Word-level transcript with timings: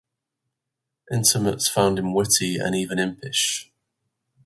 Intimates 1.13 1.67
found 1.69 1.99
him 1.99 2.11
witty 2.15 2.57
and 2.57 2.73
even 2.75 2.97
impish. 2.97 3.69